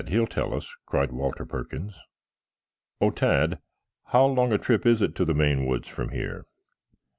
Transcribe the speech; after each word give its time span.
He'll 0.07 0.25
tell 0.25 0.55
us," 0.55 0.75
cried 0.87 1.11
Walter 1.11 1.45
Perkins. 1.45 1.99
"Oh, 2.99 3.11
Tad, 3.11 3.59
how 4.05 4.25
long 4.25 4.51
a 4.51 4.57
trip 4.57 4.83
is 4.83 4.99
it 4.99 5.13
to 5.13 5.25
the 5.25 5.35
Maine 5.35 5.67
Woods 5.67 5.87
from 5.87 6.09
here?" 6.09 6.45